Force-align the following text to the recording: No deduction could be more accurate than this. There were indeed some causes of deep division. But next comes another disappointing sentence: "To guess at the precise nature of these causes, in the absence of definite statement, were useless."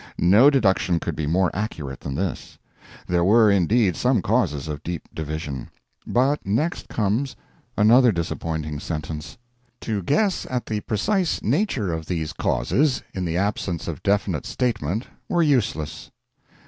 No 0.17 0.49
deduction 0.49 0.99
could 0.99 1.15
be 1.15 1.27
more 1.27 1.51
accurate 1.53 1.99
than 1.99 2.15
this. 2.15 2.57
There 3.05 3.23
were 3.23 3.51
indeed 3.51 3.95
some 3.95 4.23
causes 4.23 4.67
of 4.67 4.81
deep 4.81 5.07
division. 5.13 5.69
But 6.07 6.43
next 6.43 6.87
comes 6.89 7.35
another 7.77 8.11
disappointing 8.11 8.79
sentence: 8.79 9.37
"To 9.81 10.01
guess 10.01 10.47
at 10.49 10.65
the 10.65 10.79
precise 10.79 11.43
nature 11.43 11.93
of 11.93 12.07
these 12.07 12.33
causes, 12.33 13.03
in 13.13 13.25
the 13.25 13.37
absence 13.37 13.87
of 13.87 14.01
definite 14.01 14.47
statement, 14.47 15.05
were 15.29 15.43
useless." 15.43 16.09